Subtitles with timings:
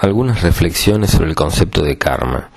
[0.00, 2.50] algunas reflexiones sobre el concepto de karma.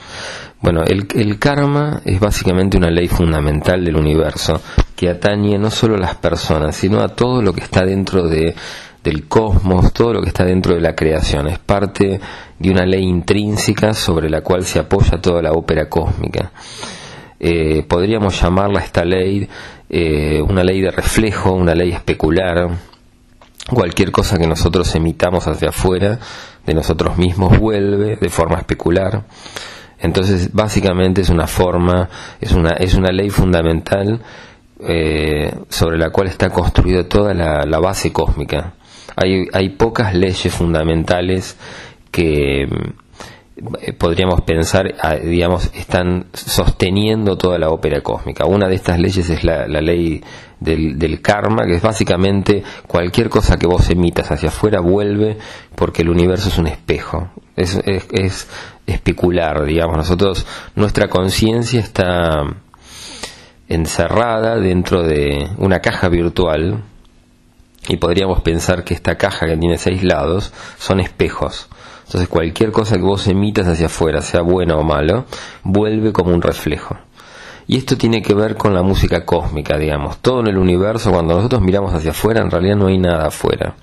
[0.61, 4.61] Bueno, el, el, karma es básicamente una ley fundamental del universo
[4.95, 8.55] que atañe no solo a las personas, sino a todo lo que está dentro de,
[9.03, 11.47] del cosmos, todo lo que está dentro de la creación.
[11.47, 12.19] Es parte
[12.57, 16.51] de una ley intrínseca sobre la cual se apoya toda la ópera cósmica.
[17.39, 19.49] Eh, podríamos llamarla esta ley
[19.95, 22.67] eh, una ley de reflejo, una ley especular.
[23.69, 26.19] Cualquier cosa que nosotros emitamos hacia afuera
[26.65, 29.23] de nosotros mismos vuelve de forma especular.
[29.99, 32.09] Entonces, básicamente es una forma,
[32.41, 34.21] es una, es una ley fundamental
[34.81, 38.73] eh, sobre la cual está construida toda la, la base cósmica.
[39.15, 41.55] Hay, hay, pocas leyes fundamentales
[42.11, 42.67] que
[43.97, 48.45] podríamos pensar, ah, digamos, están sosteniendo toda la ópera cósmica.
[48.45, 50.23] Una de estas leyes es la, ley
[50.59, 55.37] del, karma, que es básicamente cualquier cosa que vos emitas hacia afuera vuelve
[55.75, 57.29] porque el universo es un espejo.
[57.55, 58.47] Es, es, es
[58.87, 59.97] especular, digamos.
[59.97, 60.45] Nosotros,
[60.75, 62.43] nuestra conciencia está
[63.69, 66.83] encerrada dentro de una caja virtual
[67.87, 71.69] y podríamos pensar que esta caja que tiene seis lados son espejos.
[72.13, 75.25] Entonces cualquier cosa que vos emitas hacia afuera, sea bueno o malo,
[75.63, 76.95] vuelve como un reflejo.
[77.65, 80.19] Y esto tiene que ver con la música cósmica, digamos.
[80.19, 83.73] Todo en el universo, cuando nosotros miramos hacia afuera, en realidad no hay nada afuera.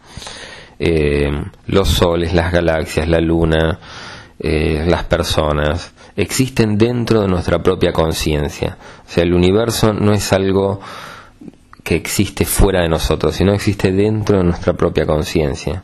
[0.78, 1.28] Eh,
[1.66, 3.80] los soles, las galaxias, la luna,
[4.38, 8.78] eh, las personas, existen dentro de nuestra propia conciencia.
[9.08, 10.78] O sea, el universo no es algo
[11.82, 15.82] que existe fuera de nosotros, sino existe dentro de nuestra propia conciencia.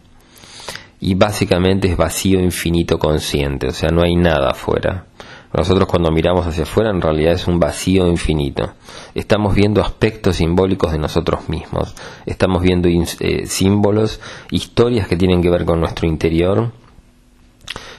[1.00, 5.06] Y básicamente es vacío infinito consciente, o sea, no hay nada afuera.
[5.52, 8.74] Nosotros cuando miramos hacia afuera en realidad es un vacío infinito.
[9.14, 11.94] Estamos viendo aspectos simbólicos de nosotros mismos.
[12.26, 14.20] Estamos viendo eh, símbolos,
[14.50, 16.72] historias que tienen que ver con nuestro interior.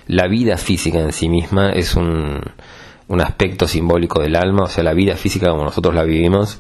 [0.05, 2.41] La vida física en sí misma es un,
[3.07, 6.59] un aspecto simbólico del alma, o sea, la vida física como nosotros la vivimos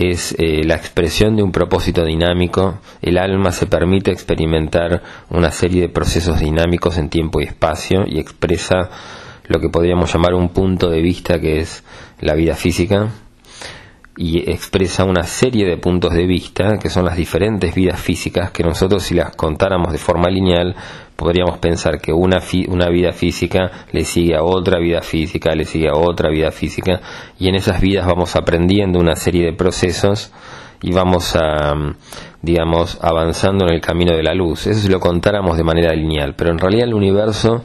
[0.00, 2.78] es eh, la expresión de un propósito dinámico.
[3.02, 8.18] El alma se permite experimentar una serie de procesos dinámicos en tiempo y espacio y
[8.18, 8.90] expresa
[9.46, 11.84] lo que podríamos llamar un punto de vista que es
[12.20, 13.10] la vida física
[14.22, 18.62] y expresa una serie de puntos de vista que son las diferentes vidas físicas que
[18.62, 20.76] nosotros si las contáramos de forma lineal
[21.16, 22.38] podríamos pensar que una,
[22.68, 27.00] una vida física le sigue a otra vida física, le sigue a otra vida física,
[27.38, 30.32] y en esas vidas vamos aprendiendo una serie de procesos
[30.82, 31.34] y vamos
[32.42, 34.66] digamos, avanzando en el camino de la luz.
[34.66, 37.62] Eso si lo contáramos de manera lineal, pero en realidad el universo,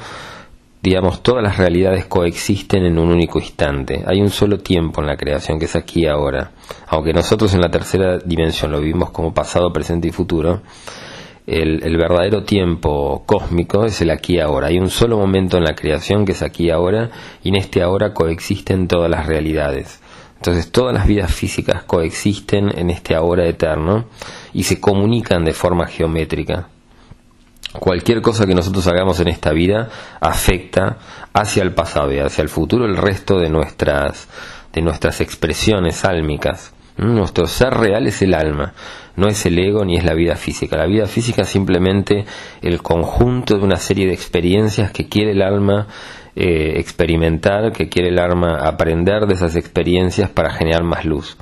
[0.85, 4.03] digamos, todas las realidades coexisten en un único instante.
[4.05, 6.51] Hay un solo tiempo en la creación que es aquí ahora.
[6.89, 10.61] Aunque nosotros en la tercera dimensión lo vivimos como pasado, presente y futuro,
[11.47, 14.67] el, el, verdadero tiempo cósmico es el aquí ahora.
[14.67, 17.09] Hay un solo momento en la creación que es aquí ahora,
[17.41, 19.99] y en este ahora coexisten todas las realidades.
[20.35, 24.05] Entonces todas las vidas físicas coexisten en este ahora eterno
[24.53, 26.69] y se comunican de forma geométrica.
[27.79, 30.97] Cualquier cosa que nosotros hagamos en esta vida afecta
[31.33, 34.27] hacia el pasado y hacia el futuro el resto de nuestras,
[34.73, 36.73] de nuestras expresiones álmicas.
[36.97, 38.73] Nuestro ser real es el alma,
[39.17, 40.77] no es el ego ni es la vida física.
[40.77, 42.25] La vida física es simplemente
[42.61, 45.87] el conjunto de una serie de experiencias que quiere el alma
[46.37, 51.37] eh, experimentar, que quiere el alma aprender de esas experiencias para generar más luz.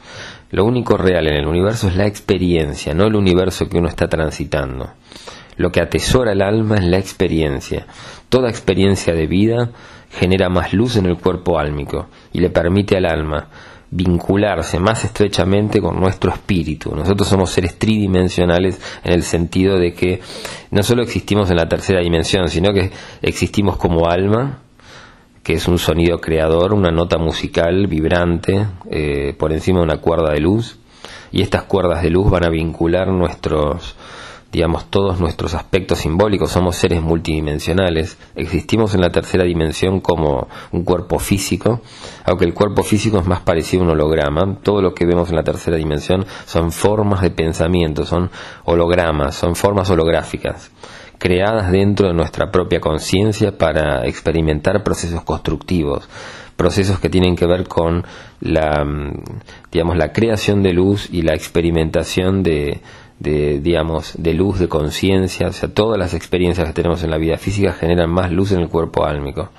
[0.51, 4.07] Lo único real en el universo es la experiencia, no el universo que uno está
[4.07, 4.91] transitando.
[5.57, 7.85] Lo que atesora el alma es la experiencia.
[8.29, 9.71] Toda experiencia de vida
[10.09, 13.47] genera más luz en el cuerpo álmico y le permite al alma
[13.95, 16.95] vincularse más estrechamente con nuestro espíritu.
[16.95, 20.19] Nosotros somos seres tridimensionales en el sentido de que
[20.71, 22.91] no solo existimos en la tercera dimensión, sino que
[23.21, 24.59] existimos como alma,
[25.43, 30.31] que es un sonido creador, una nota musical vibrante eh, por encima de una cuerda
[30.33, 30.79] de luz,
[31.31, 33.95] y estas cuerdas de luz van a vincular nuestros
[34.53, 40.83] digamos, todos nuestros aspectos simbólicos, somos seres multidimensionales, existimos en la tercera dimensión como un
[40.83, 41.81] cuerpo físico,
[42.23, 45.37] aunque el cuerpo físico es más parecido a un holograma, todo lo que vemos en
[45.37, 48.29] la tercera dimensión son formas de pensamiento, son
[48.65, 50.71] hologramas, son formas holográficas,
[51.17, 56.07] creadas dentro de nuestra propia conciencia para experimentar procesos constructivos,
[56.55, 58.05] procesos que tienen que ver con
[58.39, 58.85] la,
[59.71, 62.81] digamos, la creación de luz y la experimentación de,
[63.19, 67.17] de, digamos, de luz, de conciencia, o sea, todas las experiencias que tenemos en la
[67.17, 69.49] vida física generan más luz en el cuerpo álmico.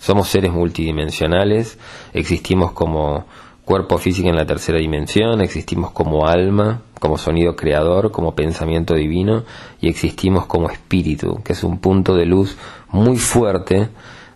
[0.00, 1.78] Somos seres multidimensionales,
[2.12, 3.26] existimos como
[3.64, 9.44] cuerpo físico en la tercera dimensión, existimos como alma, como sonido creador, como pensamiento divino,
[9.80, 12.56] y existimos como espíritu, que es un punto de luz
[12.90, 13.88] muy fuerte,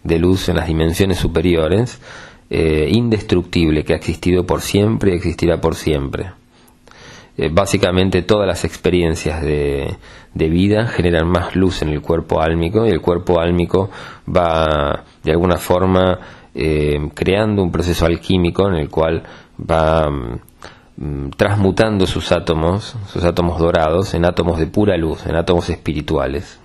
[0.05, 2.01] de luz en las dimensiones superiores,
[2.49, 6.31] eh, indestructible, que ha existido por siempre y existirá por siempre.
[7.39, 9.95] Eh, básicamente todas las experiencias de,
[10.33, 13.91] de, vida generan más luz en el cuerpo álmico y el cuerpo álmico
[14.27, 16.19] va de alguna forma
[16.55, 19.23] eh, creando un proceso alquímico en el cual
[19.61, 20.41] va mm,
[21.37, 26.59] transmutando sus átomos, sus átomos dorados, en átomos de pura luz, en átomos espirituales.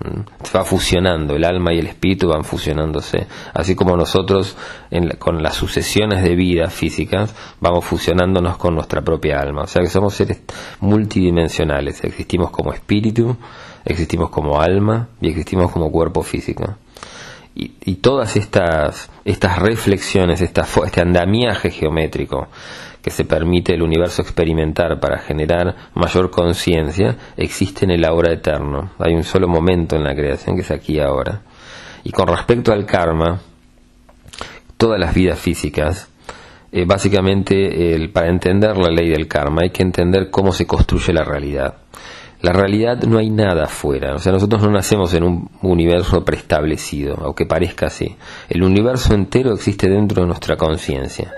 [0.43, 4.55] Se va fusionando, el alma y el espíritu van fusionándose, así como nosotros
[5.19, 9.63] con las sucesiones de vida físicas vamos fusionándonos con nuestra propia alma.
[9.63, 10.41] O sea que somos seres
[10.79, 13.35] multidimensionales, existimos como espíritu,
[13.83, 16.75] existimos como alma y existimos como cuerpo físico.
[17.53, 22.47] Y, todas estas, estas reflexiones, este andamiaje geométrico
[23.01, 28.91] que se permite el universo experimentar para generar mayor conciencia, existe en el ahora eterno.
[28.99, 31.41] Hay un solo momento en la creación que es aquí ahora.
[32.03, 33.41] Y con respecto al karma,
[34.77, 36.09] todas las vidas físicas,
[36.71, 41.23] eh, básicamente para entender la ley del karma hay que entender cómo se construye la
[41.23, 41.80] realidad
[42.41, 44.15] la realidad no hay nada afuera.
[44.15, 48.15] O sea, nosotros no nacemos en un universo preestablecido, aunque parezca así.
[48.49, 51.31] El universo entero existe dentro de nuestra conciencia.